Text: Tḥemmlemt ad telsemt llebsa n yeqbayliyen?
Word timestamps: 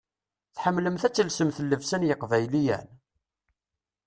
Tḥemmlemt 0.55 1.03
ad 1.07 1.13
telsemt 1.13 1.57
llebsa 1.63 1.97
n 1.97 2.07
yeqbayliyen? 2.07 2.87